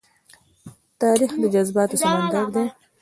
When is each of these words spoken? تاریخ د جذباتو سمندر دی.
تاریخ 1.01 1.31
د 1.41 1.43
جذباتو 1.53 1.95
سمندر 2.01 2.45
دی. 2.55 2.65